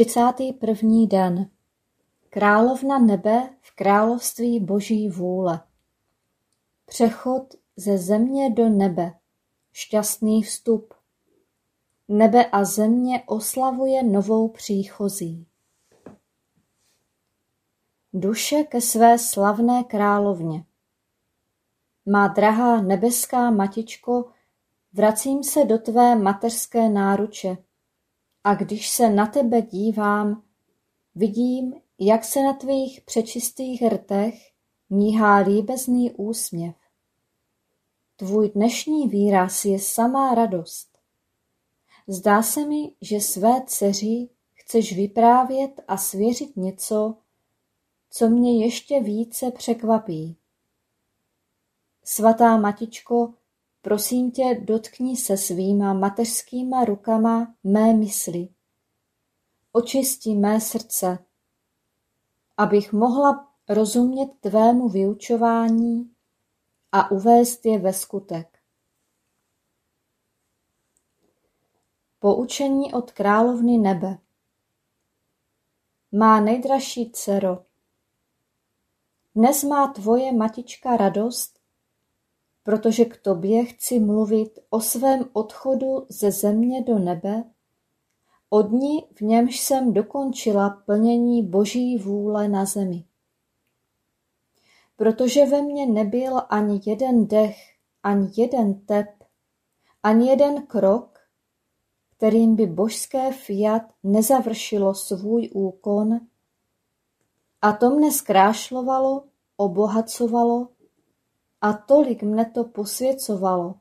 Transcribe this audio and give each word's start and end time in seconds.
Třicátý 0.00 0.52
první 0.52 1.06
den. 1.06 1.50
Královna 2.30 2.98
nebe 2.98 3.50
v 3.60 3.76
království 3.76 4.60
boží 4.60 5.08
vůle. 5.08 5.60
Přechod 6.86 7.54
ze 7.76 7.98
země 7.98 8.50
do 8.50 8.68
nebe. 8.68 9.14
Šťastný 9.72 10.42
vstup. 10.42 10.94
Nebe 12.08 12.46
a 12.46 12.64
země 12.64 13.22
oslavuje 13.26 14.02
novou 14.02 14.48
příchozí. 14.48 15.46
Duše 18.12 18.62
ke 18.62 18.80
své 18.80 19.18
slavné 19.18 19.84
královně. 19.84 20.64
Má 22.06 22.28
drahá 22.28 22.82
nebeská 22.82 23.50
matičko, 23.50 24.30
vracím 24.92 25.44
se 25.44 25.64
do 25.64 25.78
tvé 25.78 26.16
mateřské 26.16 26.88
náruče 26.88 27.56
a 28.44 28.54
když 28.54 28.90
se 28.90 29.10
na 29.10 29.26
tebe 29.26 29.62
dívám, 29.62 30.42
vidím, 31.14 31.74
jak 31.98 32.24
se 32.24 32.42
na 32.42 32.52
tvých 32.52 33.00
přečistých 33.00 33.82
rtech 33.82 34.52
míhá 34.90 35.36
líbezný 35.36 36.12
úsměv. 36.12 36.74
Tvůj 38.16 38.50
dnešní 38.50 39.08
výraz 39.08 39.64
je 39.64 39.78
samá 39.78 40.34
radost. 40.34 40.98
Zdá 42.06 42.42
se 42.42 42.66
mi, 42.66 42.92
že 43.00 43.20
své 43.20 43.62
dceři 43.66 44.28
chceš 44.54 44.96
vyprávět 44.96 45.80
a 45.88 45.96
svěřit 45.96 46.56
něco, 46.56 47.16
co 48.10 48.28
mě 48.28 48.64
ještě 48.64 49.00
více 49.00 49.50
překvapí. 49.50 50.36
Svatá 52.04 52.56
matičko, 52.56 53.34
prosím 53.82 54.30
tě, 54.30 54.60
dotkni 54.64 55.16
se 55.16 55.36
svýma 55.36 55.92
mateřskýma 55.92 56.84
rukama 56.84 57.54
mé 57.64 57.92
mysli. 57.92 58.48
Očisti 59.72 60.34
mé 60.34 60.60
srdce, 60.60 61.18
abych 62.56 62.92
mohla 62.92 63.52
rozumět 63.68 64.30
tvému 64.40 64.88
vyučování 64.88 66.14
a 66.92 67.10
uvést 67.10 67.66
je 67.66 67.78
ve 67.78 67.92
skutek. 67.92 68.58
Poučení 72.18 72.94
od 72.94 73.12
královny 73.12 73.78
nebe 73.78 74.18
Má 76.12 76.40
nejdražší 76.40 77.10
dcero, 77.12 77.64
dnes 79.34 79.62
má 79.64 79.92
tvoje 79.92 80.32
matička 80.32 80.96
radost, 80.96 81.59
protože 82.62 83.04
k 83.04 83.16
tobě 83.16 83.64
chci 83.64 84.00
mluvit 84.00 84.58
o 84.70 84.80
svém 84.80 85.24
odchodu 85.32 86.06
ze 86.08 86.30
země 86.30 86.82
do 86.82 86.98
nebe, 86.98 87.44
o 88.50 88.62
dni, 88.62 89.06
v 89.14 89.20
němž 89.20 89.60
jsem 89.60 89.92
dokončila 89.92 90.70
plnění 90.70 91.42
boží 91.46 91.98
vůle 91.98 92.48
na 92.48 92.64
zemi. 92.64 93.04
Protože 94.96 95.46
ve 95.46 95.62
mně 95.62 95.86
nebyl 95.86 96.42
ani 96.48 96.80
jeden 96.86 97.26
dech, 97.26 97.56
ani 98.02 98.30
jeden 98.36 98.80
tep, 98.80 99.24
ani 100.02 100.30
jeden 100.30 100.66
krok, 100.66 101.18
kterým 102.16 102.56
by 102.56 102.66
božské 102.66 103.32
fiat 103.32 103.82
nezavršilo 104.02 104.94
svůj 104.94 105.50
úkon, 105.52 106.20
a 107.62 107.72
to 107.72 107.90
mne 107.90 108.10
zkrášlovalo, 108.12 109.24
obohacovalo 109.56 110.68
a 111.60 111.72
tolik 111.72 112.22
mne 112.22 112.44
to 112.44 112.64
posvěcovalo, 112.64 113.74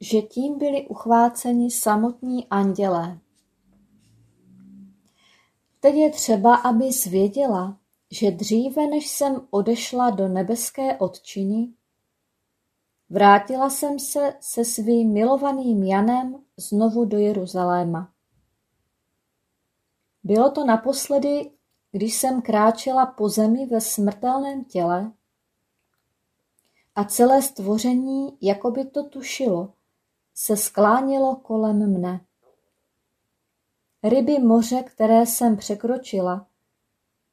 že 0.00 0.22
tím 0.22 0.58
byli 0.58 0.88
uchváceni 0.88 1.70
samotní 1.70 2.46
andělé. 2.48 3.18
Teď 5.80 5.94
je 5.94 6.10
třeba, 6.10 6.56
aby 6.56 6.92
zvěděla, 6.92 7.78
že 8.10 8.30
dříve 8.30 8.86
než 8.86 9.08
jsem 9.08 9.46
odešla 9.50 10.10
do 10.10 10.28
nebeské 10.28 10.96
odčiny, 10.96 11.68
vrátila 13.10 13.70
jsem 13.70 13.98
se 13.98 14.34
se 14.40 14.64
svým 14.64 15.12
milovaným 15.12 15.84
Janem 15.84 16.36
znovu 16.56 17.04
do 17.04 17.18
Jeruzaléma. 17.18 18.12
Bylo 20.24 20.50
to 20.50 20.64
naposledy, 20.64 21.50
když 21.92 22.14
jsem 22.14 22.42
kráčela 22.42 23.06
po 23.06 23.28
zemi 23.28 23.66
ve 23.66 23.80
smrtelném 23.80 24.64
těle 24.64 25.12
a 26.98 27.04
celé 27.04 27.42
stvoření, 27.42 28.38
jako 28.40 28.70
by 28.70 28.84
to 28.84 29.08
tušilo, 29.08 29.72
se 30.34 30.56
sklánělo 30.56 31.36
kolem 31.36 31.98
mne. 31.98 32.20
Ryby 34.02 34.38
moře, 34.38 34.82
které 34.82 35.26
jsem 35.26 35.56
překročila, 35.56 36.46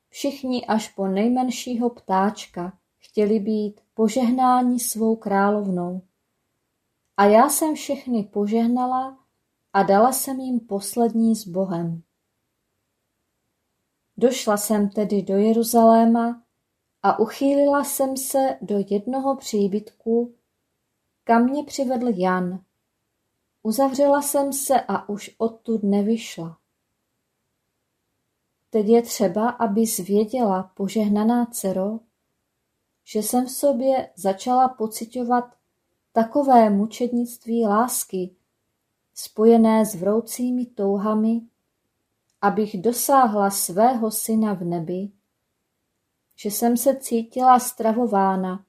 všichni 0.09 0.65
až 0.65 0.89
po 0.89 1.07
nejmenšího 1.07 1.89
ptáčka 1.89 2.77
chtěli 2.97 3.39
být 3.39 3.81
požehnáni 3.94 4.79
svou 4.79 5.15
královnou. 5.15 6.01
A 7.17 7.25
já 7.25 7.50
jsem 7.50 7.75
všechny 7.75 8.23
požehnala 8.23 9.17
a 9.73 9.83
dala 9.83 10.12
jsem 10.12 10.39
jim 10.39 10.59
poslední 10.59 11.35
s 11.35 11.47
Bohem. 11.47 12.01
Došla 14.17 14.57
jsem 14.57 14.89
tedy 14.89 15.21
do 15.21 15.38
Jeruzaléma 15.38 16.44
a 17.05 17.19
uchýlila 17.19 17.83
jsem 17.83 18.17
se 18.17 18.57
do 18.61 18.75
jednoho 18.89 19.35
příbytku, 19.35 20.33
kam 21.23 21.43
mě 21.43 21.63
přivedl 21.63 22.07
Jan. 22.15 22.59
Uzavřela 23.63 24.21
jsem 24.21 24.53
se 24.53 24.81
a 24.81 25.09
už 25.09 25.35
odtud 25.37 25.83
nevyšla. 25.83 26.57
Teď 28.69 28.87
je 28.87 29.01
třeba, 29.01 29.49
aby 29.49 29.85
zvěděla, 29.85 30.71
požehnaná 30.75 31.45
dcero, 31.45 31.99
že 33.03 33.19
jsem 33.19 33.45
v 33.45 33.51
sobě 33.51 34.09
začala 34.15 34.69
pocitovat 34.69 35.45
takové 36.13 36.69
mučednictví 36.69 37.65
lásky, 37.65 38.35
spojené 39.13 39.85
s 39.85 39.95
vroucími 39.95 40.65
touhami, 40.65 41.41
abych 42.41 42.81
dosáhla 42.81 43.49
svého 43.49 44.11
syna 44.11 44.53
v 44.53 44.63
nebi, 44.63 45.11
že 46.35 46.49
jsem 46.49 46.77
se 46.77 46.95
cítila 46.95 47.59
stravována 47.59 48.65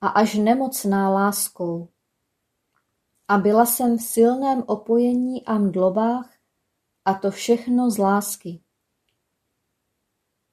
a 0.00 0.08
až 0.08 0.34
nemocná 0.34 1.10
láskou. 1.10 1.88
A 3.28 3.38
byla 3.38 3.66
jsem 3.66 3.98
v 3.98 4.02
silném 4.02 4.64
opojení 4.66 5.44
a 5.44 5.58
mdlobách 5.58 6.34
a 7.04 7.14
to 7.14 7.30
všechno 7.30 7.90
z 7.90 7.98
lásky. 7.98 8.62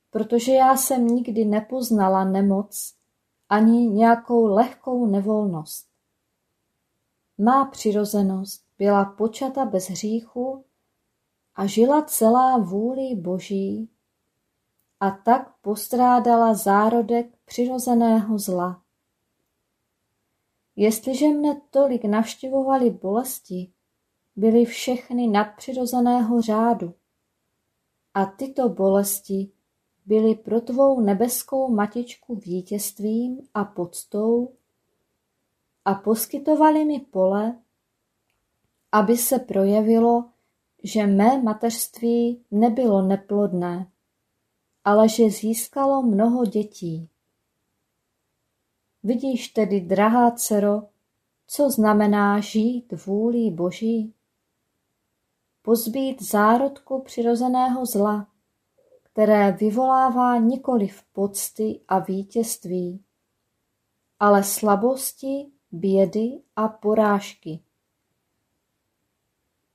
Protože 0.09 0.51
já 0.51 0.77
jsem 0.77 1.07
nikdy 1.07 1.45
nepoznala 1.45 2.23
nemoc 2.23 2.94
ani 3.49 3.88
nějakou 3.88 4.45
lehkou 4.45 5.06
nevolnost. 5.06 5.88
Má 7.38 7.65
přirozenost 7.65 8.65
byla 8.77 9.06
počata 9.06 9.65
bez 9.65 9.89
hříchu 9.89 10.65
a 11.56 11.65
žila 11.65 12.01
celá 12.01 12.57
vůli 12.57 13.15
Boží 13.15 13.93
a 15.00 15.12
tak 15.12 15.54
postrádala 15.62 16.54
zárodek 16.54 17.28
přirozeného 17.45 18.38
zla. 18.40 18.81
Jestliže 20.75 21.28
mne 21.28 21.62
tolik 21.69 22.06
navštěvovaly 22.06 22.90
bolesti, 22.90 23.74
byly 24.36 24.66
všechny 24.66 25.28
nadpřirozeného 25.28 26.42
řádu. 26.42 26.94
A 28.13 28.25
tyto 28.25 28.69
bolesti 28.69 29.51
byly 30.06 30.36
pro 30.36 30.62
tvou 30.62 31.00
nebeskou 31.00 31.72
matičku 31.72 32.36
vítězstvím 32.36 33.48
a 33.54 33.63
poctou 33.66 34.54
a 35.86 35.94
poskytovali 35.94 36.86
mi 36.86 37.00
pole, 37.00 37.60
aby 38.92 39.18
se 39.18 39.40
projevilo, 39.40 40.30
že 40.84 41.07
mé 41.07 41.42
mateřství 41.42 42.45
nebylo 42.51 43.01
neplodné, 43.01 43.88
ale 44.85 45.09
že 45.09 45.30
získalo 45.30 46.01
mnoho 46.01 46.45
dětí. 46.45 47.09
Vidíš 49.03 49.47
tedy, 49.47 49.81
drahá 49.81 50.31
dcero, 50.31 50.81
co 51.47 51.69
znamená 51.69 52.39
žít 52.39 52.94
vůlí 53.06 53.51
Boží? 53.51 54.13
Pozbít 55.62 56.21
zárodku 56.21 57.01
přirozeného 57.01 57.85
zla, 57.85 58.27
které 59.03 59.51
vyvolává 59.51 60.38
nikoliv 60.38 61.03
pocty 61.13 61.80
a 61.88 62.00
vítězství, 62.00 63.03
ale 64.19 64.44
slabosti, 64.44 65.51
bědy 65.71 66.41
a 66.56 66.68
porážky. 66.68 67.59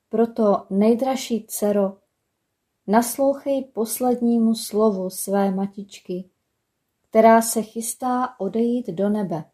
Proto, 0.09 0.67
nejdražší 0.71 1.47
dcero, 1.49 1.97
naslouchej 2.89 3.65
poslednímu 3.65 4.55
slovu 4.55 5.11
své 5.11 5.51
matičky, 5.51 6.25
která 7.09 7.43
se 7.43 7.63
chystá 7.63 8.41
odejít 8.41 8.87
do 8.89 9.09
nebe. 9.09 9.45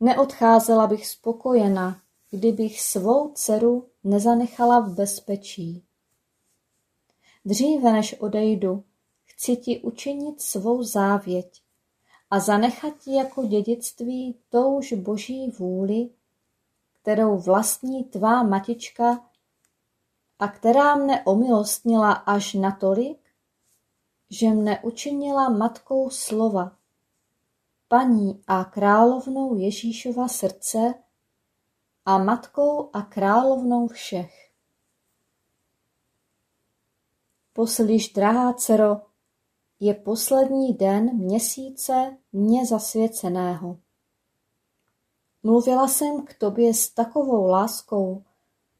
Neodcházela 0.00 0.86
bych 0.86 1.06
spokojena, 1.06 2.00
kdybych 2.30 2.80
svou 2.80 3.32
dceru 3.34 3.88
nezanechala 4.04 4.80
v 4.80 4.94
bezpečí. 4.94 5.84
Dříve 7.44 7.92
než 7.92 8.14
odejdu, 8.20 8.84
chci 9.24 9.56
ti 9.56 9.80
učinit 9.80 10.40
svou 10.40 10.82
závěť 10.82 11.62
a 12.30 12.40
zanechat 12.40 12.94
ti 12.98 13.14
jako 13.14 13.44
dědictví 13.44 14.38
touž 14.48 14.92
boží 14.92 15.50
vůli, 15.50 16.10
kterou 17.02 17.38
vlastní 17.38 18.04
tvá 18.04 18.42
matička 18.42 19.27
a 20.38 20.48
která 20.48 20.96
mne 20.96 21.24
omilostnila 21.24 22.12
až 22.12 22.54
natolik, 22.54 23.18
že 24.30 24.48
mne 24.48 24.80
učinila 24.82 25.48
matkou 25.48 26.10
slova, 26.10 26.76
paní 27.88 28.42
a 28.46 28.64
královnou 28.64 29.56
Ježíšova 29.56 30.28
srdce 30.28 30.94
a 32.04 32.18
matkou 32.18 32.90
a 32.92 33.02
královnou 33.02 33.88
všech. 33.88 34.50
Poslyš, 37.52 38.12
drahá 38.12 38.52
dcero, 38.52 39.00
je 39.80 39.94
poslední 39.94 40.74
den 40.74 41.16
měsíce 41.16 42.16
mně 42.32 42.66
zasvěceného. 42.66 43.78
Mluvila 45.42 45.88
jsem 45.88 46.26
k 46.26 46.34
tobě 46.34 46.74
s 46.74 46.90
takovou 46.90 47.46
láskou 47.46 48.24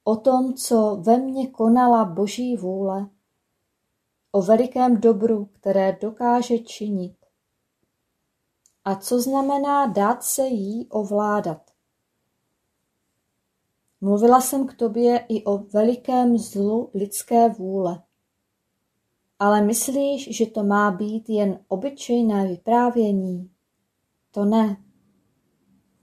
o 0.09 0.17
tom, 0.17 0.55
co 0.55 0.97
ve 0.97 1.19
mně 1.19 1.47
konala 1.47 2.05
Boží 2.05 2.57
vůle, 2.57 3.09
o 4.33 4.43
velikém 4.43 5.01
dobru, 5.01 5.45
které 5.45 5.99
dokáže 6.01 6.59
činit. 6.59 7.17
A 8.85 8.97
co 8.97 9.21
znamená 9.21 9.87
dát 9.87 10.25
se 10.25 10.47
jí 10.47 10.89
ovládat. 10.89 11.71
Mluvila 14.01 14.41
jsem 14.41 14.67
k 14.67 14.75
tobě 14.75 15.27
i 15.29 15.45
o 15.45 15.59
velikém 15.59 16.39
zlu 16.39 16.91
lidské 16.95 17.49
vůle. 17.49 18.03
Ale 19.39 19.63
myslíš, 19.63 20.37
že 20.37 20.47
to 20.47 20.65
má 20.65 20.91
být 20.91 21.29
jen 21.29 21.65
obyčejné 21.69 22.49
vyprávění? 22.49 23.51
To 24.31 24.45
ne. 24.45 24.85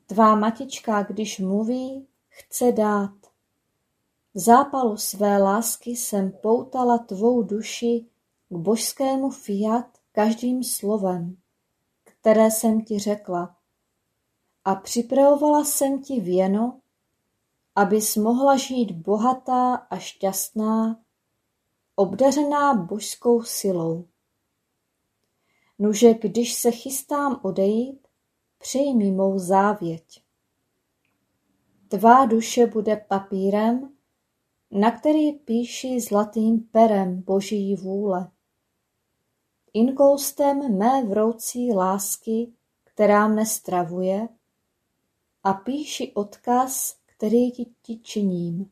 Tvá 0.06 0.36
matička, 0.36 1.04
když 1.04 1.40
mluví, 1.40 2.08
chce 2.30 2.72
dát. 2.72 3.25
V 4.36 4.40
zápalu 4.40 4.98
své 4.98 5.38
lásky 5.38 5.90
jsem 5.90 6.32
poutala 6.32 6.98
tvou 6.98 7.44
duši 7.44 8.06
k 8.50 8.56
božskému 8.56 9.30
fiat 9.30 9.98
každým 10.12 10.64
slovem, 10.64 11.38
které 12.04 12.52
jsem 12.52 12.82
ti 12.82 13.00
řekla, 13.00 13.56
a 14.66 14.76
připravovala 14.76 15.64
jsem 15.64 16.02
ti 16.02 16.20
věno, 16.20 16.80
abys 17.76 18.16
mohla 18.16 18.58
žít 18.58 18.92
bohatá 18.92 19.76
a 19.76 19.98
šťastná, 19.98 21.00
obdařená 21.96 22.74
božskou 22.74 23.44
silou. 23.44 24.08
Nuže, 25.80 26.14
když 26.14 26.54
se 26.54 26.72
chystám 26.72 27.40
odejít, 27.44 28.08
přijmi 28.58 29.12
mou 29.12 29.40
závěť. 29.40 30.24
Tvá 31.88 32.26
duše 32.26 32.68
bude 32.68 32.96
papírem, 32.98 33.95
na 34.76 34.92
který 34.92 35.32
píši 35.32 36.02
zlatým 36.02 36.60
perem 36.60 37.22
boží 37.22 37.76
vůle. 37.76 38.32
Inkoustem 39.74 40.78
mé 40.78 41.04
vroucí 41.04 41.74
lásky, 41.74 42.54
která 42.84 43.28
mne 43.28 43.46
stravuje, 43.46 44.28
a 45.44 45.54
píši 45.54 46.12
odkaz, 46.14 46.96
který 47.06 47.52
ti, 47.52 47.66
ti 47.82 47.98
činím. 47.98 48.72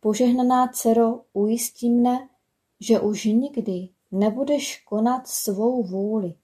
Požehnaná 0.00 0.68
dcero, 0.68 1.20
ujistí 1.32 1.90
mne, 1.90 2.28
že 2.80 3.00
už 3.00 3.24
nikdy 3.24 3.88
nebudeš 4.10 4.80
konat 4.80 5.28
svou 5.28 5.82
vůli. 5.82 6.34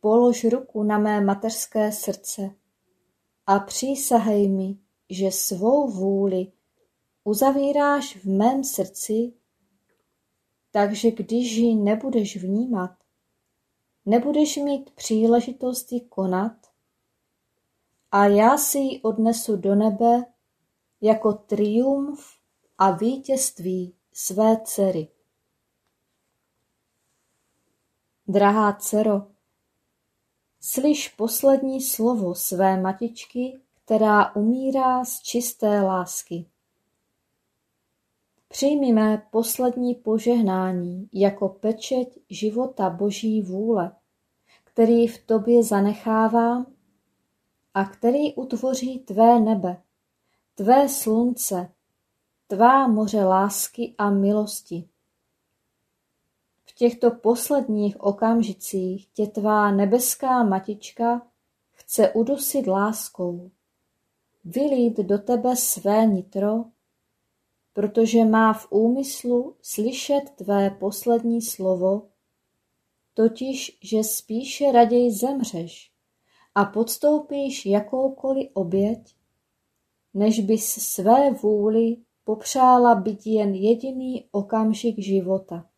Polož 0.00 0.44
ruku 0.44 0.82
na 0.82 0.98
mé 0.98 1.20
mateřské 1.20 1.92
srdce 1.92 2.50
a 3.46 3.58
přísahej 3.58 4.48
mi, 4.48 4.78
že 5.10 5.30
svou 5.30 5.90
vůli 5.90 6.52
uzavíráš 7.24 8.16
v 8.16 8.24
mém 8.24 8.64
srdci, 8.64 9.32
takže 10.70 11.10
když 11.10 11.52
ji 11.52 11.74
nebudeš 11.74 12.36
vnímat, 12.36 12.90
nebudeš 14.06 14.56
mít 14.56 14.90
příležitost 14.90 15.92
ji 15.92 16.00
konat 16.00 16.56
a 18.12 18.26
já 18.26 18.58
si 18.58 18.78
ji 18.78 19.02
odnesu 19.02 19.56
do 19.56 19.74
nebe 19.74 20.24
jako 21.00 21.32
triumf 21.32 22.36
a 22.78 22.90
vítězství 22.90 23.94
své 24.12 24.56
dcery. 24.64 25.08
Drahá 28.28 28.72
dcero, 28.72 29.26
slyš 30.60 31.08
poslední 31.08 31.80
slovo 31.80 32.34
své 32.34 32.80
matičky, 32.80 33.60
která 33.84 34.36
umírá 34.36 35.04
z 35.04 35.20
čisté 35.20 35.80
lásky. 35.80 36.46
Přijmi 38.52 38.92
mé 38.92 39.26
poslední 39.30 39.94
požehnání 39.94 41.08
jako 41.12 41.48
pečeť 41.48 42.18
života 42.30 42.90
Boží 42.90 43.42
vůle, 43.42 43.92
který 44.64 45.06
v 45.06 45.26
tobě 45.26 45.64
zanechávám 45.64 46.66
a 47.74 47.84
který 47.84 48.34
utvoří 48.34 48.98
tvé 48.98 49.40
nebe, 49.40 49.82
tvé 50.54 50.88
slunce, 50.88 51.72
tvá 52.46 52.88
moře 52.88 53.24
lásky 53.24 53.94
a 53.98 54.10
milosti. 54.10 54.88
V 56.64 56.74
těchto 56.74 57.10
posledních 57.10 58.00
okamžicích 58.00 59.08
tě 59.08 59.26
tvá 59.26 59.70
nebeská 59.70 60.42
matička 60.42 61.26
chce 61.70 62.12
udusit 62.12 62.66
láskou, 62.66 63.50
vylít 64.44 64.96
do 64.96 65.18
tebe 65.18 65.56
své 65.56 66.06
nitro, 66.06 66.64
protože 67.72 68.24
má 68.24 68.52
v 68.52 68.66
úmyslu 68.70 69.56
slyšet 69.62 70.30
tvé 70.36 70.70
poslední 70.70 71.42
slovo, 71.42 72.08
totiž, 73.14 73.78
že 73.82 74.04
spíše 74.04 74.72
raději 74.72 75.12
zemřeš 75.12 75.92
a 76.54 76.64
podstoupíš 76.64 77.66
jakoukoliv 77.66 78.50
oběť, 78.54 79.16
než 80.14 80.40
bys 80.40 80.64
své 80.64 81.30
vůli 81.30 81.96
popřála 82.24 82.94
být 82.94 83.26
jen 83.26 83.54
jediný 83.54 84.28
okamžik 84.30 84.98
života. 84.98 85.68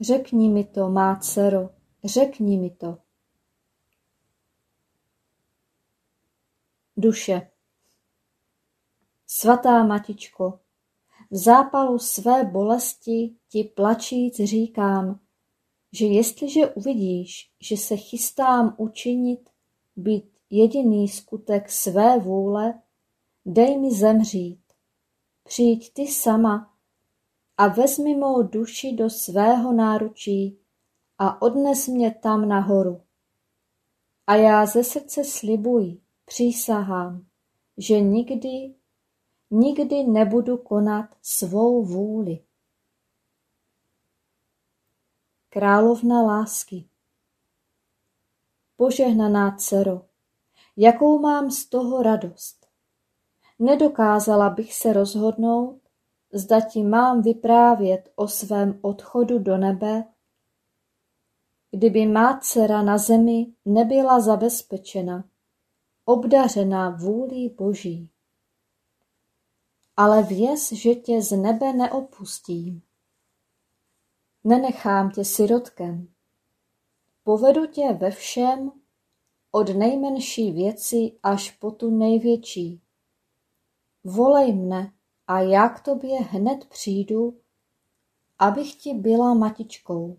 Řekni 0.00 0.48
mi 0.48 0.64
to, 0.64 0.88
má 0.88 1.16
dcero, 1.16 1.70
řekni 2.04 2.58
mi 2.58 2.70
to. 2.70 2.98
Duše. 6.96 7.51
Svatá 9.34 9.84
matičko, 9.84 10.60
v 11.30 11.36
zápalu 11.36 11.98
své 11.98 12.44
bolesti 12.44 13.34
ti 13.48 13.64
plačíc 13.64 14.36
říkám, 14.36 15.20
že 15.92 16.06
jestliže 16.06 16.66
uvidíš, 16.66 17.50
že 17.60 17.76
se 17.76 17.96
chystám 17.96 18.74
učinit 18.78 19.50
být 19.96 20.24
jediný 20.50 21.08
skutek 21.08 21.70
své 21.70 22.18
vůle, 22.18 22.82
dej 23.44 23.78
mi 23.78 23.94
zemřít. 23.94 24.60
Přijď 25.44 25.92
ty 25.92 26.06
sama 26.08 26.74
a 27.56 27.68
vezmi 27.68 28.16
mou 28.16 28.42
duši 28.42 28.92
do 28.92 29.10
svého 29.10 29.72
náručí 29.72 30.58
a 31.18 31.42
odnes 31.42 31.88
mě 31.88 32.10
tam 32.10 32.48
nahoru. 32.48 33.00
A 34.26 34.36
já 34.36 34.66
ze 34.66 34.84
srdce 34.84 35.24
slibuji, 35.24 36.00
přísahám, 36.24 37.26
že 37.76 38.00
nikdy, 38.00 38.74
nikdy 39.52 40.04
nebudu 40.04 40.56
konat 40.56 41.06
svou 41.22 41.84
vůli. 41.84 42.44
Královna 45.48 46.22
lásky 46.22 46.88
Požehnaná 48.76 49.56
dcero, 49.56 50.02
jakou 50.76 51.18
mám 51.18 51.50
z 51.50 51.66
toho 51.66 52.02
radost. 52.02 52.66
Nedokázala 53.58 54.50
bych 54.50 54.74
se 54.74 54.92
rozhodnout, 54.92 55.80
zda 56.32 56.60
ti 56.60 56.82
mám 56.82 57.22
vyprávět 57.22 58.12
o 58.14 58.28
svém 58.28 58.78
odchodu 58.82 59.38
do 59.38 59.56
nebe, 59.56 60.04
kdyby 61.70 62.06
má 62.06 62.40
dcera 62.40 62.82
na 62.82 62.98
zemi 62.98 63.46
nebyla 63.64 64.20
zabezpečena, 64.20 65.24
obdařená 66.04 66.90
vůlí 66.90 67.48
Boží. 67.48 68.11
Ale 69.96 70.22
věz, 70.22 70.72
že 70.72 70.94
tě 70.94 71.22
z 71.22 71.36
nebe 71.36 71.72
neopustím. 71.72 72.82
Nenechám 74.44 75.10
tě 75.10 75.24
sirotkem. 75.24 76.08
Povedu 77.24 77.66
tě 77.66 77.92
ve 77.92 78.10
všem, 78.10 78.72
od 79.50 79.68
nejmenší 79.68 80.52
věci 80.52 81.18
až 81.22 81.50
po 81.50 81.70
tu 81.70 81.90
největší. 81.98 82.82
Volej 84.04 84.52
mne 84.52 84.92
a 85.26 85.40
já 85.40 85.68
k 85.68 85.80
tobě 85.80 86.20
hned 86.20 86.64
přijdu, 86.64 87.40
abych 88.38 88.74
ti 88.74 88.94
byla 88.94 89.34
matičkou. 89.34 90.18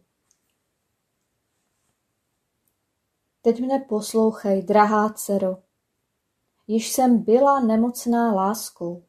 Teď 3.42 3.60
mne 3.60 3.80
poslouchej, 3.80 4.64
drahá 4.64 5.14
dcero. 5.14 5.58
Již 6.68 6.92
jsem 6.92 7.24
byla 7.24 7.60
nemocná 7.60 8.34
láskou. 8.34 9.04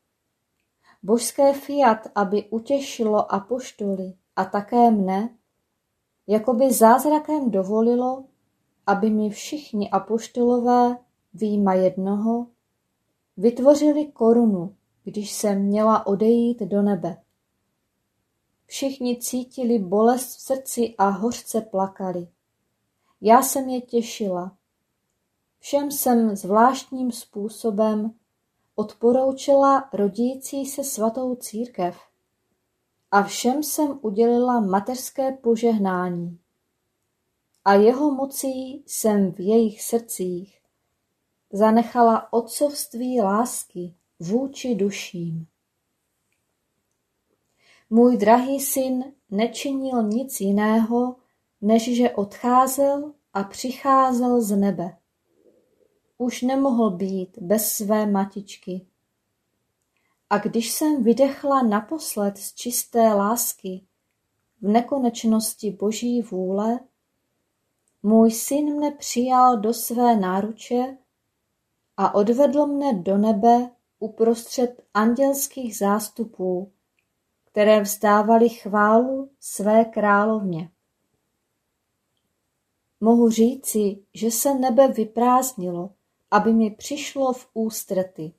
Božské 1.04 1.52
fiat, 1.52 1.98
aby 2.14 2.44
utěšilo 2.50 3.34
apoštoly 3.34 4.14
a 4.36 4.44
také 4.44 4.90
mne, 4.90 5.36
jakoby 6.26 6.72
zázrakem 6.72 7.50
dovolilo, 7.50 8.24
aby 8.86 9.10
mi 9.10 9.30
všichni 9.30 9.90
apoštolové, 9.90 10.98
výjima 11.34 11.74
jednoho, 11.74 12.46
vytvořili 13.36 14.06
korunu, 14.06 14.76
když 15.02 15.32
jsem 15.32 15.62
měla 15.62 16.06
odejít 16.06 16.60
do 16.60 16.82
nebe. 16.82 17.22
Všichni 18.66 19.16
cítili 19.16 19.78
bolest 19.78 20.36
v 20.36 20.40
srdci 20.40 20.94
a 20.98 21.08
hořce 21.08 21.60
plakali. 21.60 22.28
Já 23.20 23.42
jsem 23.42 23.68
je 23.68 23.80
těšila. 23.80 24.56
Všem 25.58 25.90
jsem 25.90 26.36
zvláštním 26.36 27.12
způsobem 27.12 28.14
odporoučila 28.74 29.88
rodící 29.92 30.66
se 30.66 30.84
svatou 30.84 31.34
církev 31.34 31.96
a 33.10 33.22
všem 33.22 33.62
jsem 33.62 33.98
udělila 34.02 34.60
mateřské 34.60 35.32
požehnání. 35.32 36.38
A 37.64 37.74
jeho 37.74 38.10
mocí 38.10 38.84
jsem 38.86 39.32
v 39.32 39.40
jejich 39.40 39.82
srdcích 39.82 40.60
zanechala 41.52 42.32
otcovství 42.32 43.20
lásky 43.20 43.94
vůči 44.20 44.74
duším. 44.74 45.46
Můj 47.90 48.16
drahý 48.16 48.60
syn 48.60 49.04
nečinil 49.30 50.02
nic 50.02 50.40
jiného, 50.40 51.16
než 51.60 51.96
že 51.96 52.10
odcházel 52.10 53.12
a 53.32 53.44
přicházel 53.44 54.40
z 54.40 54.56
nebe. 54.56 54.96
Už 56.18 56.42
nemohl 56.42 56.90
být 56.90 57.38
bez 57.38 57.72
své 57.72 58.06
matičky. 58.06 58.86
A 60.30 60.38
když 60.38 60.72
jsem 60.72 61.02
vydechla 61.02 61.62
naposled 61.62 62.38
z 62.38 62.54
čisté 62.54 63.14
lásky 63.14 63.86
v 64.62 64.68
nekonečnosti 64.68 65.70
Boží 65.70 66.22
vůle, 66.22 66.80
můj 68.02 68.30
syn 68.30 68.76
mne 68.76 68.90
přijal 68.90 69.58
do 69.58 69.74
své 69.74 70.16
náruče 70.16 70.96
a 71.96 72.14
odvedl 72.14 72.66
mne 72.66 72.92
do 72.92 73.18
nebe 73.18 73.70
uprostřed 73.98 74.82
andělských 74.94 75.78
zástupů, 75.78 76.72
které 77.44 77.80
vzdávali 77.80 78.48
chválu 78.48 79.30
své 79.40 79.84
královně. 79.84 80.70
Mohu 83.00 83.30
říci, 83.30 84.02
že 84.14 84.30
se 84.30 84.54
nebe 84.54 84.88
vyprázdnilo, 84.88 85.90
aby 86.34 86.52
mi 86.52 86.70
přišlo 86.70 87.32
v 87.32 87.48
ústrety. 87.54 88.32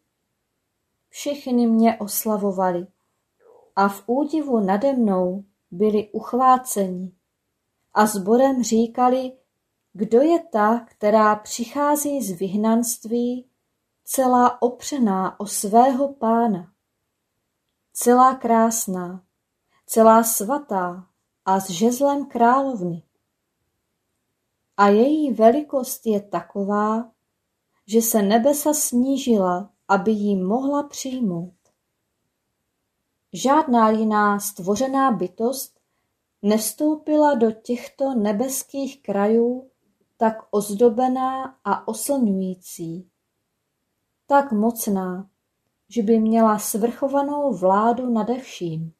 Všichni 1.09 1.67
mě 1.67 1.97
oslavovali 1.99 2.87
a 3.75 3.87
v 3.87 4.03
údivu 4.05 4.59
nade 4.59 4.93
mnou 4.93 5.43
byli 5.71 6.09
uchváceni 6.09 7.11
a 7.93 8.05
sborem 8.05 8.63
říkali 8.63 9.31
kdo 9.97 10.21
je 10.21 10.43
ta, 10.43 10.79
která 10.79 11.35
přichází 11.35 12.21
z 12.23 12.39
vyhnanství, 12.39 13.49
celá 14.03 14.61
opřená 14.61 15.39
o 15.39 15.45
svého 15.45 16.13
pána, 16.13 16.71
celá 17.93 18.35
krásná, 18.35 19.23
celá 19.85 20.23
svatá 20.23 21.07
a 21.45 21.59
s 21.59 21.69
žezlem 21.69 22.25
královny. 22.25 23.03
A 24.77 24.87
její 24.87 25.33
velikost 25.33 26.05
je 26.05 26.21
taková, 26.21 27.11
že 27.87 28.01
se 28.01 28.21
nebesa 28.21 28.73
snížila, 28.73 29.69
aby 29.87 30.11
jí 30.11 30.35
mohla 30.35 30.83
přijmout. 30.83 31.53
Žádná 33.33 33.89
jiná 33.89 34.39
stvořená 34.39 35.11
bytost 35.11 35.79
nevstoupila 36.41 37.35
do 37.35 37.51
těchto 37.51 38.13
nebeských 38.13 39.01
krajů 39.01 39.69
tak 40.17 40.37
ozdobená 40.51 41.57
a 41.63 41.87
oslňující, 41.87 43.09
tak 44.27 44.51
mocná, 44.51 45.29
že 45.89 46.03
by 46.03 46.19
měla 46.19 46.59
svrchovanou 46.59 47.53
vládu 47.53 48.09
nade 48.09 48.39
vším. 48.39 48.93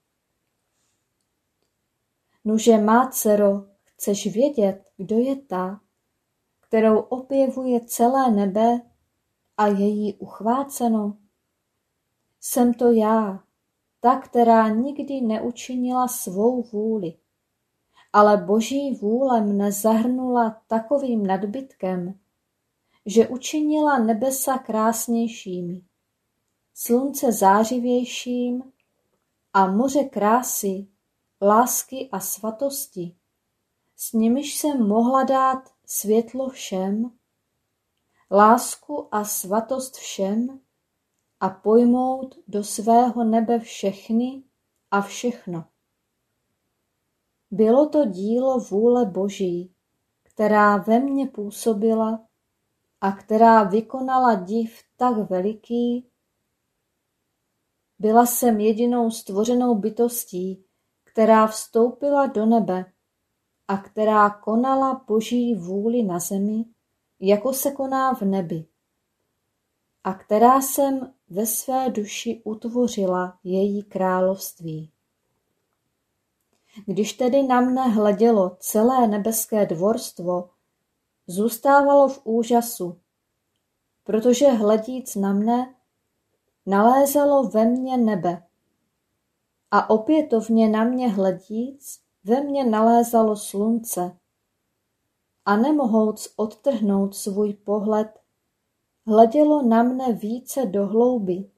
Nuže 2.46 2.78
má 2.78 3.10
dcero, 3.12 3.66
chceš 3.84 4.34
vědět, 4.34 4.84
kdo 4.98 5.18
je 5.20 5.36
ta, 5.36 5.82
kterou 6.68 7.00
opěvuje 7.00 7.86
celé 7.86 8.32
nebe 8.32 8.82
a 9.58 9.68
je 9.68 9.88
jí 9.88 10.14
uchváceno? 10.14 11.18
Jsem 12.42 12.74
to 12.74 12.92
já, 12.92 13.44
ta, 14.00 14.20
která 14.20 14.70
nikdy 14.70 15.22
neučinila 15.22 16.08
svou 16.08 16.62
vůli. 16.64 17.18
Ale 18.14 18.38
boží 18.38 18.96
vůle 18.96 19.42
mne 19.42 19.72
zahrnula 19.72 20.62
takovým 20.68 21.28
nadbytkem, 21.28 22.20
že 23.06 23.28
učinila 23.28 24.00
nebesa 24.00 24.58
krásnějšími, 24.58 25.82
slunce 26.74 27.32
zářivějším 27.32 28.64
a 29.54 29.72
moře 29.72 30.04
krásy, 30.04 30.88
lásky 31.42 32.10
a 32.12 32.20
svatosti, 32.20 33.16
s 33.96 34.14
nimiž 34.14 34.56
jsem 34.58 34.88
mohla 34.88 35.24
dát 35.24 35.75
světlo 35.86 36.50
všem, 36.50 37.12
lásku 38.32 39.08
a 39.12 39.24
svatost 39.24 39.96
všem 39.96 40.60
a 41.40 41.50
pojmout 41.50 42.36
do 42.48 42.64
svého 42.64 43.24
nebe 43.24 43.60
všechny 43.60 44.44
a 44.92 45.02
všechno. 45.02 45.66
Bylo 47.52 47.90
to 47.90 48.06
dílo 48.06 48.60
vůle 48.60 49.06
Boží, 49.06 49.74
která 50.24 50.78
ve 50.78 51.00
mně 51.00 51.28
působila 51.28 52.28
a 53.02 53.12
která 53.12 53.64
vykonala 53.64 54.36
div 54.36 54.84
tak 54.98 55.30
veliký, 55.30 56.10
byla 58.00 58.26
jsem 58.26 58.60
jedinou 58.60 59.12
stvořenou 59.12 59.76
bytostí, 59.76 60.66
která 61.04 61.48
vstoupila 61.48 62.28
do 62.28 62.46
nebe 62.46 62.86
a 63.68 63.78
která 63.78 64.30
konala 64.30 65.02
Boží 65.08 65.56
vůli 65.56 66.04
na 66.04 66.20
zemi, 66.20 66.66
jako 67.20 67.54
se 67.54 67.72
koná 67.72 68.14
v 68.14 68.22
nebi, 68.22 68.66
a 70.04 70.14
která 70.14 70.62
jsem 70.62 71.14
ve 71.30 71.46
své 71.46 71.90
duši 71.90 72.42
utvořila 72.44 73.40
její 73.44 73.84
království. 73.84 74.92
Když 76.86 77.14
tedy 77.14 77.44
na 77.44 77.62
mne 77.62 77.82
hledělo 77.82 78.58
celé 78.60 79.08
nebeské 79.08 79.66
dvorstvo, 79.66 80.50
zůstávalo 81.28 82.08
v 82.08 82.22
úžasu, 82.24 83.00
protože 84.04 84.48
hledíc 84.48 85.16
na 85.16 85.34
mne, 85.34 85.76
nalézalo 86.66 87.44
ve 87.44 87.66
mně 87.66 87.98
nebe. 87.98 88.44
A 89.72 89.90
opětovně 89.90 90.70
na 90.70 90.84
mě 90.84 91.10
hledíc, 91.10 92.05
ve 92.26 92.42
mně 92.42 92.66
nalézalo 92.66 93.36
slunce. 93.36 94.18
A 95.46 95.58
nemohouc 95.58 96.34
odtrhnout 96.36 97.16
svůj 97.16 97.54
pohled, 97.54 98.20
hledělo 99.08 99.62
na 99.62 99.84
mne 99.84 100.14
více 100.14 100.66
do 100.66 100.88
hlouby 100.88 101.50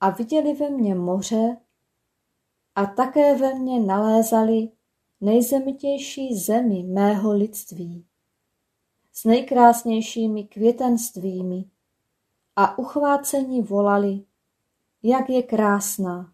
a 0.00 0.10
viděli 0.10 0.54
ve 0.54 0.70
mně 0.70 0.94
moře 0.94 1.56
a 2.74 2.86
také 2.86 3.34
ve 3.34 3.54
mně 3.54 3.80
nalézali 3.80 4.68
nejzemitější 5.20 6.38
zemi 6.38 6.82
mého 6.82 7.32
lidství 7.32 8.06
s 9.12 9.24
nejkrásnějšími 9.24 10.44
květenstvími 10.44 11.64
a 12.56 12.78
uchvácení 12.78 13.62
volali, 13.62 14.24
jak 15.02 15.30
je 15.30 15.42
krásná. 15.42 16.32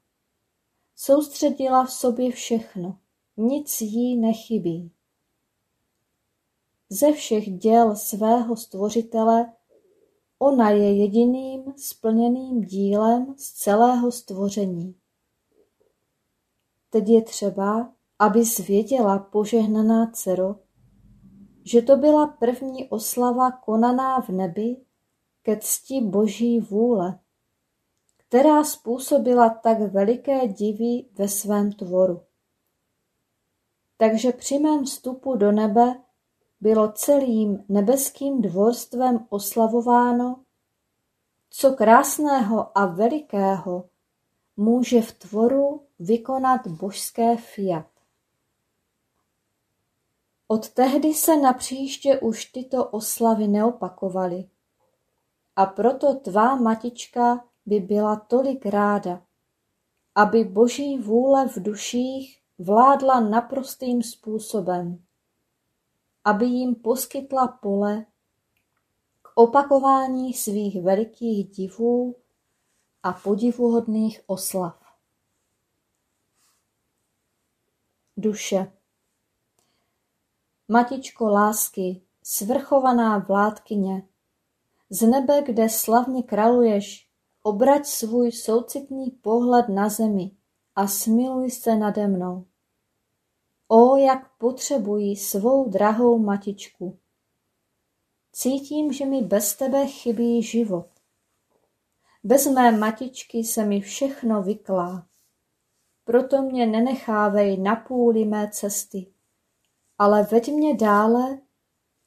Soustředila 0.96 1.84
v 1.84 1.92
sobě 1.92 2.32
všechno, 2.32 2.98
nic 3.36 3.80
jí 3.80 4.16
nechybí. 4.16 4.90
Ze 6.88 7.12
všech 7.12 7.50
děl 7.50 7.96
svého 7.96 8.56
stvořitele 8.56 9.52
ona 10.38 10.70
je 10.70 10.96
jediným 10.96 11.64
splněným 11.76 12.60
dílem 12.60 13.34
z 13.36 13.52
celého 13.52 14.12
stvoření. 14.12 14.94
Teď 16.90 17.08
je 17.08 17.22
třeba, 17.22 17.92
aby 18.18 18.44
zvěděla 18.44 19.18
požehnaná 19.18 20.10
dcero, 20.12 20.56
že 21.64 21.82
to 21.82 21.96
byla 21.96 22.26
první 22.26 22.88
oslava 22.88 23.50
konaná 23.50 24.20
v 24.20 24.28
nebi 24.28 24.76
ke 25.42 25.56
cti 25.56 26.00
Boží 26.00 26.60
vůle, 26.60 27.18
která 28.16 28.64
způsobila 28.64 29.50
tak 29.50 29.80
veliké 29.80 30.48
divy 30.48 31.04
ve 31.14 31.28
svém 31.28 31.72
tvoru. 31.72 32.20
Takže 34.02 34.32
při 34.32 34.58
mém 34.58 34.84
vstupu 34.84 35.36
do 35.36 35.52
nebe 35.52 36.02
bylo 36.60 36.92
celým 36.92 37.64
nebeským 37.68 38.42
dvorstvem 38.42 39.26
oslavováno, 39.28 40.44
co 41.50 41.72
krásného 41.72 42.78
a 42.78 42.86
velikého 42.86 43.88
může 44.56 45.02
v 45.02 45.12
tvoru 45.12 45.86
vykonat 45.98 46.66
božské 46.66 47.36
fiat. 47.36 47.86
Od 50.48 50.68
tehdy 50.68 51.14
se 51.14 51.36
napříště 51.36 52.20
už 52.20 52.44
tyto 52.44 52.88
oslavy 52.88 53.48
neopakovaly. 53.48 54.48
A 55.56 55.66
proto 55.66 56.14
tvá 56.14 56.56
matička 56.56 57.44
by 57.66 57.80
byla 57.80 58.16
tolik 58.16 58.66
ráda, 58.66 59.22
aby 60.14 60.44
boží 60.44 60.98
vůle 60.98 61.48
v 61.48 61.56
duších 61.56 62.41
vládla 62.58 63.20
naprostým 63.20 64.02
způsobem, 64.02 65.04
aby 66.24 66.46
jim 66.46 66.74
poskytla 66.74 67.48
pole 67.48 68.06
k 69.22 69.32
opakování 69.34 70.34
svých 70.34 70.82
velikých 70.82 71.48
divů 71.50 72.16
a 73.02 73.12
podivuhodných 73.12 74.20
oslav. 74.26 74.82
Duše 78.16 78.72
Matičko 80.68 81.28
lásky, 81.28 82.02
svrchovaná 82.22 83.18
vládkyně, 83.18 84.08
z 84.90 85.02
nebe, 85.02 85.42
kde 85.42 85.68
slavně 85.68 86.22
kraluješ, 86.22 87.08
obrať 87.42 87.86
svůj 87.86 88.32
soucitný 88.32 89.10
pohled 89.10 89.68
na 89.68 89.88
zemi 89.88 90.30
a 90.76 90.86
smiluj 90.86 91.50
se 91.50 91.76
nade 91.76 92.06
mnou. 92.06 92.44
O, 93.68 93.96
jak 93.96 94.36
potřebuji 94.38 95.16
svou 95.16 95.68
drahou 95.68 96.18
matičku. 96.18 96.98
Cítím, 98.32 98.92
že 98.92 99.04
mi 99.04 99.22
bez 99.22 99.56
tebe 99.56 99.86
chybí 99.86 100.42
život. 100.42 100.86
Bez 102.24 102.46
mé 102.46 102.72
matičky 102.72 103.44
se 103.44 103.64
mi 103.64 103.80
všechno 103.80 104.42
vyklá. 104.42 105.06
Proto 106.04 106.42
mě 106.42 106.66
nenechávej 106.66 107.58
na 107.58 107.76
půli 107.76 108.24
mé 108.24 108.50
cesty, 108.50 109.06
ale 109.98 110.22
veď 110.22 110.48
mě 110.48 110.74
dále, 110.74 111.38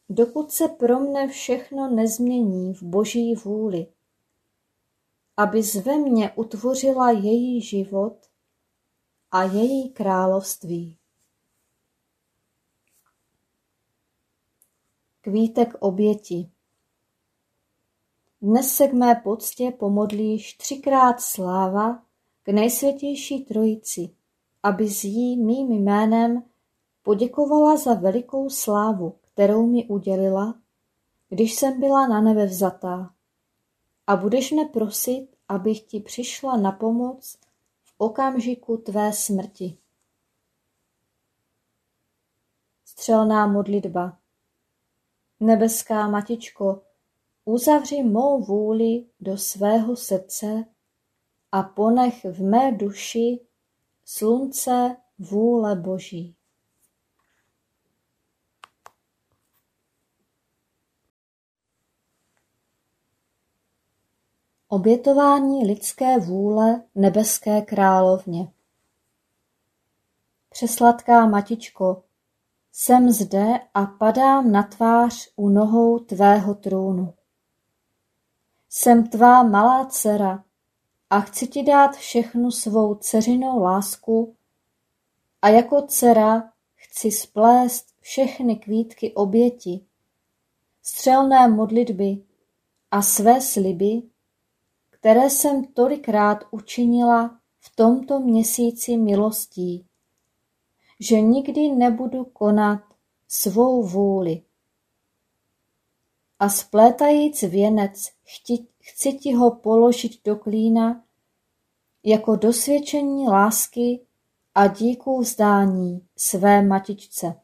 dokud 0.09 0.51
se 0.51 0.67
pro 0.67 0.99
mne 0.99 1.27
všechno 1.27 1.89
nezmění 1.89 2.73
v 2.73 2.83
boží 2.83 3.35
vůli, 3.35 3.87
aby 5.37 5.61
ve 5.61 5.97
mně 5.97 6.31
utvořila 6.31 7.11
její 7.11 7.61
život 7.61 8.17
a 9.35 9.43
její 9.43 9.89
království. 9.89 10.97
Kvítek 15.21 15.73
oběti 15.79 16.51
Dnes 18.41 18.75
se 18.75 18.87
k 18.87 18.93
mé 18.93 19.15
poctě 19.15 19.71
pomodlíš 19.71 20.53
třikrát 20.53 21.21
sláva 21.21 22.03
k 22.43 22.49
nejsvětější 22.49 23.45
trojici, 23.45 24.09
aby 24.63 24.87
z 24.87 25.03
jí 25.03 25.37
mým 25.37 25.71
jménem 25.71 26.43
poděkovala 27.03 27.77
za 27.77 27.93
velikou 27.93 28.49
slávu, 28.49 29.15
kterou 29.21 29.67
mi 29.67 29.85
udělila, 29.85 30.55
když 31.29 31.53
jsem 31.55 31.79
byla 31.79 32.07
na 32.07 32.21
nebe 32.21 32.45
vzatá. 32.45 33.13
A 34.07 34.15
budeš 34.15 34.51
mne 34.51 34.65
prosit, 34.65 35.27
abych 35.49 35.81
ti 35.81 35.99
přišla 35.99 36.57
na 36.57 36.71
pomoc 36.71 37.44
okamžiku 37.97 38.77
tvé 38.77 39.13
smrti. 39.13 39.77
Střelná 42.85 43.47
modlitba 43.47 44.17
Nebeská 45.39 46.07
Matičko, 46.07 46.81
uzavři 47.45 48.03
mou 48.03 48.43
vůli 48.43 49.05
do 49.19 49.37
svého 49.37 49.95
srdce 49.95 50.65
a 51.51 51.63
ponech 51.63 52.25
v 52.25 52.43
mé 52.43 52.71
duši 52.71 53.39
slunce 54.05 54.97
vůle 55.19 55.75
Boží. 55.75 56.35
Obětování 64.75 65.65
lidské 65.65 66.19
vůle 66.19 66.83
nebeské 66.95 67.61
královně 67.61 68.51
Přesladká 70.49 71.25
matičko, 71.25 72.03
jsem 72.71 73.11
zde 73.11 73.59
a 73.73 73.85
padám 73.85 74.51
na 74.51 74.63
tvář 74.63 75.29
u 75.35 75.49
nohou 75.49 75.99
tvého 75.99 76.55
trůnu. 76.55 77.13
Jsem 78.69 79.07
tvá 79.07 79.43
malá 79.43 79.85
dcera 79.85 80.43
a 81.09 81.19
chci 81.19 81.47
ti 81.47 81.63
dát 81.63 81.95
všechnu 81.95 82.51
svou 82.51 82.95
dceřinou 82.95 83.59
lásku 83.59 84.35
a 85.41 85.49
jako 85.49 85.81
dcera 85.81 86.51
chci 86.75 87.11
splést 87.11 87.87
všechny 87.99 88.55
kvítky 88.55 89.13
oběti, 89.13 89.85
střelné 90.81 91.47
modlitby 91.47 92.23
a 92.91 93.01
své 93.01 93.41
sliby, 93.41 94.01
které 95.05 95.29
jsem 95.29 95.63
tolikrát 95.63 96.43
učinila 96.51 97.39
v 97.59 97.75
tomto 97.75 98.19
měsíci 98.19 98.97
milostí, 98.97 99.85
že 100.99 101.21
nikdy 101.21 101.69
nebudu 101.69 102.25
konat 102.25 102.79
svou 103.27 103.83
vůli. 103.83 104.41
A 106.39 106.49
splétajíc 106.49 107.41
věnec 107.41 108.11
chci, 108.23 108.67
chci 108.79 109.13
ti 109.13 109.33
ho 109.33 109.51
položit 109.51 110.23
do 110.23 110.35
klína 110.35 111.03
jako 112.03 112.35
dosvědčení 112.35 113.27
lásky 113.27 114.05
a 114.55 114.67
díku 114.67 115.19
vzdání 115.19 116.07
své 116.17 116.61
matičce. 116.61 117.41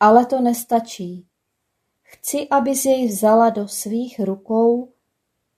Ale 0.00 0.26
to 0.26 0.40
nestačí. 0.40 1.26
Chci, 2.02 2.48
abys 2.48 2.84
jej 2.84 3.08
vzala 3.08 3.50
do 3.50 3.68
svých 3.68 4.20
rukou 4.20 4.91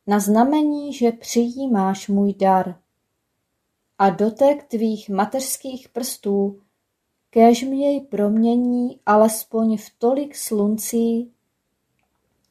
na 0.07 0.21
znamení, 0.21 0.93
že 0.93 1.13
přijímáš 1.13 2.09
můj 2.09 2.35
dar. 2.35 2.81
A 3.99 4.11
dotek 4.11 4.65
tvých 4.65 5.11
mateřských 5.11 5.89
prstů 5.89 6.61
kéž 7.31 7.63
mi 7.63 7.81
jej 7.81 8.01
promění 8.01 9.01
alespoň 9.07 9.77
v 9.77 9.91
tolik 9.99 10.37
sluncí, 10.37 11.33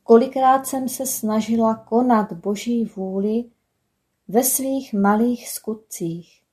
kolikrát 0.03 0.67
jsem 0.67 0.89
se 0.89 1.05
snažila 1.05 1.75
konat 1.75 2.33
Boží 2.33 2.85
vůli 2.85 3.49
ve 4.27 4.43
svých 4.43 4.93
malých 4.93 5.49
skutcích. 5.49 6.43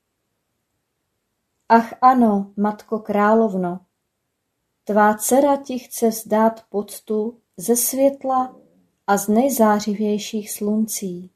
Ach 1.68 1.94
ano, 2.00 2.52
matko 2.56 2.98
královno, 2.98 3.80
tvá 4.84 5.14
dcera 5.14 5.56
ti 5.56 5.78
chce 5.78 6.08
vzdát 6.08 6.64
poctu 6.68 7.38
ze 7.56 7.76
světla 7.76 8.59
a 9.10 9.16
z 9.16 9.28
nejzářivějších 9.28 10.50
sluncí. 10.50 11.30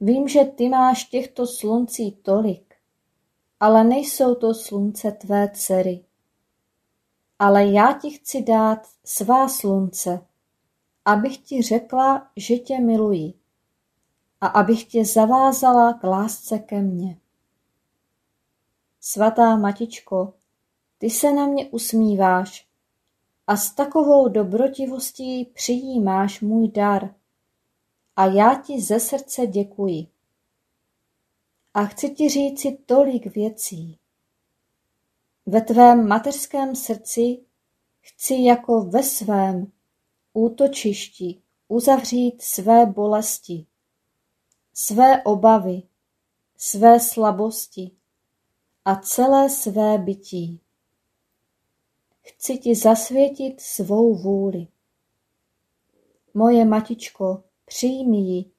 Vím, 0.00 0.28
že 0.28 0.44
ty 0.44 0.68
máš 0.68 1.04
těchto 1.04 1.46
sluncí 1.46 2.12
tolik, 2.12 2.74
ale 3.60 3.84
nejsou 3.84 4.34
to 4.34 4.54
slunce 4.54 5.12
tvé 5.12 5.50
dcery. 5.54 6.04
Ale 7.38 7.66
já 7.66 7.92
ti 7.92 8.10
chci 8.10 8.42
dát 8.42 8.78
svá 9.04 9.48
slunce, 9.48 10.26
abych 11.04 11.38
ti 11.38 11.62
řekla, 11.62 12.30
že 12.36 12.56
tě 12.56 12.78
miluji 12.78 13.34
a 14.40 14.46
abych 14.46 14.84
tě 14.84 15.04
zavázala 15.04 15.92
k 15.92 16.04
lásce 16.04 16.58
ke 16.58 16.82
mně. 16.82 17.16
Svatá 19.00 19.56
matičko, 19.56 20.34
ty 20.98 21.10
se 21.10 21.32
na 21.32 21.46
mě 21.46 21.68
usmíváš 21.68 22.69
a 23.50 23.56
s 23.56 23.72
takovou 23.72 24.28
dobrotivostí 24.28 25.44
přijímáš 25.44 26.40
můj 26.40 26.68
dar 26.68 27.14
a 28.16 28.26
já 28.26 28.54
ti 28.54 28.80
ze 28.80 29.00
srdce 29.00 29.46
děkuji. 29.46 30.06
A 31.74 31.84
chci 31.84 32.10
ti 32.10 32.28
říci 32.28 32.78
tolik 32.86 33.26
věcí. 33.26 33.98
Ve 35.46 35.60
tvém 35.60 36.08
mateřském 36.08 36.76
srdci 36.76 37.44
chci 38.00 38.34
jako 38.34 38.80
ve 38.80 39.02
svém 39.02 39.72
útočišti 40.32 41.42
uzavřít 41.68 42.42
své 42.42 42.86
bolesti, 42.86 43.66
své 44.74 45.22
obavy, 45.22 45.82
své 46.56 47.00
slabosti 47.00 47.90
a 48.84 48.96
celé 48.96 49.50
své 49.50 49.98
bytí. 49.98 50.60
Chci 52.40 52.58
ti 52.58 52.74
zasvětit 52.74 53.60
svou 53.60 54.14
vůli. 54.14 54.66
Moje 56.34 56.64
matičko, 56.64 57.42
přijmi 57.64 58.16
ji 58.16 58.50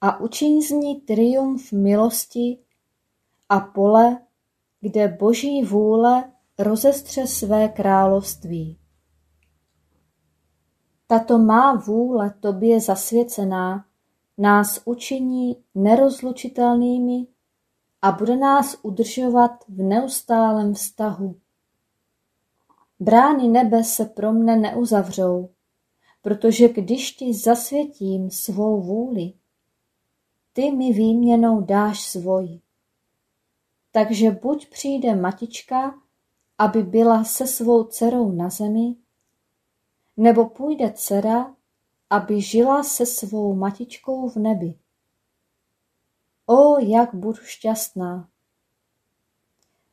a 0.00 0.20
učiň 0.20 0.62
z 0.62 0.70
ní 0.70 1.00
triumf 1.00 1.72
milosti 1.72 2.58
a 3.48 3.60
pole, 3.60 4.18
kde 4.80 5.08
Boží 5.08 5.62
vůle 5.62 6.32
rozestře 6.58 7.26
své 7.26 7.68
království. 7.68 8.78
Tato 11.06 11.38
má 11.38 11.74
vůle 11.74 12.34
tobě 12.40 12.80
zasvěcená 12.80 13.86
nás 14.38 14.82
učiní 14.84 15.56
nerozlučitelnými 15.74 17.26
a 18.02 18.12
bude 18.12 18.36
nás 18.36 18.76
udržovat 18.82 19.50
v 19.68 19.82
neustálém 19.82 20.74
vztahu. 20.74 21.43
Brány 23.04 23.48
nebe 23.48 23.84
se 23.84 24.04
pro 24.04 24.32
mne 24.32 24.56
neuzavřou, 24.56 25.50
protože 26.22 26.68
když 26.68 27.12
ti 27.12 27.34
zasvětím 27.34 28.30
svou 28.30 28.80
vůli, 28.80 29.32
ty 30.52 30.70
mi 30.70 30.92
výměnou 30.92 31.60
dáš 31.60 32.00
svoji. 32.06 32.60
Takže 33.92 34.30
buď 34.30 34.68
přijde 34.68 35.14
matička, 35.16 35.94
aby 36.58 36.82
byla 36.82 37.24
se 37.24 37.46
svou 37.46 37.84
dcerou 37.84 38.32
na 38.32 38.50
zemi, 38.50 38.94
nebo 40.16 40.48
půjde 40.48 40.92
dcera, 40.92 41.54
aby 42.10 42.40
žila 42.40 42.82
se 42.82 43.06
svou 43.06 43.54
matičkou 43.54 44.28
v 44.28 44.36
nebi. 44.36 44.78
O, 46.46 46.78
jak 46.78 47.14
budu 47.14 47.38
šťastná! 47.42 48.28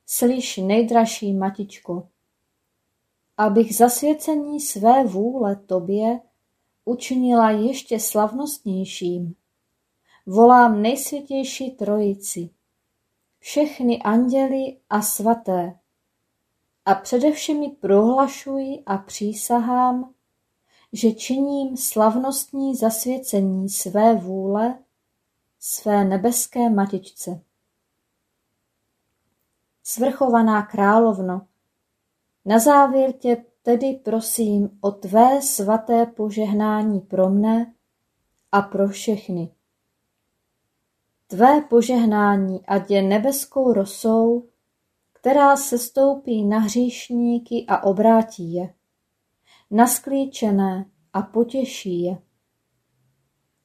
Slyš, 0.05 0.57
nejdražší 0.57 1.33
matičko, 1.33 2.10
abych 3.41 3.75
zasvěcení 3.75 4.59
své 4.59 5.03
vůle 5.03 5.55
tobě 5.55 6.19
učinila 6.85 7.51
ještě 7.51 7.99
slavnostnějším. 7.99 9.35
Volám 10.25 10.81
nejsvětější 10.81 11.71
trojici, 11.71 12.49
všechny 13.39 14.01
anděly 14.01 14.77
a 14.89 15.01
svaté, 15.01 15.79
a 16.85 16.95
především 16.95 17.71
prohlašuji 17.71 18.83
a 18.85 18.97
přísahám, 18.97 20.13
že 20.93 21.11
činím 21.11 21.77
slavnostní 21.77 22.75
zasvěcení 22.75 23.69
své 23.69 24.15
vůle 24.15 24.79
své 25.59 26.05
nebeské 26.05 26.69
matičce. 26.69 27.41
Svrchovaná 29.83 30.61
královno, 30.65 31.47
na 32.45 32.59
závěr 32.59 33.13
tě 33.13 33.45
tedy 33.61 33.93
prosím 34.03 34.77
o 34.81 34.91
tvé 34.91 35.41
svaté 35.41 36.05
požehnání 36.05 36.99
pro 36.99 37.29
mne 37.29 37.73
a 38.51 38.61
pro 38.61 38.87
všechny. 38.87 39.53
Tvé 41.27 41.61
požehnání 41.61 42.65
ať 42.65 42.91
je 42.91 43.01
nebeskou 43.01 43.73
rosou, 43.73 44.49
která 45.13 45.57
se 45.57 45.77
stoupí 45.77 46.43
na 46.43 46.59
hříšníky 46.59 47.65
a 47.67 47.83
obrátí 47.83 48.53
je, 48.53 48.73
na 49.71 49.87
sklíčené 49.87 50.85
a 51.13 51.21
potěší 51.21 52.03
je. 52.03 52.17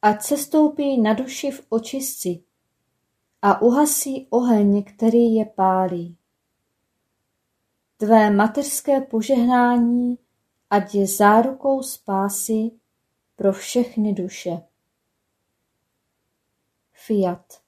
Ať 0.03 0.23
se 0.23 0.37
stoupí 0.37 1.01
na 1.01 1.15
duši 1.15 1.51
v 1.51 1.67
očistci 1.69 2.43
a 3.43 3.63
uhasí 3.63 4.27
oheň, 4.31 4.85
který 4.85 5.35
je 5.35 5.45
pálí 5.45 6.17
Tvé 7.97 8.31
mateřské 8.31 9.01
požehnání 9.01 10.19
ať 10.71 10.95
je 10.95 11.07
zárukou 11.07 11.83
spásy 11.83 12.71
pro 13.37 13.53
všechny 13.53 14.13
duše. 14.13 14.63
Fiat 16.93 17.66